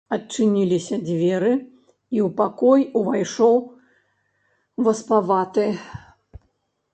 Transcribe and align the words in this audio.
Адчыніліся 0.15 0.95
дзверы, 1.07 1.51
і 2.17 2.23
ў 2.27 2.31
пакой 2.39 2.81
увайшоў 3.01 3.55
васпаваты. 4.89 5.67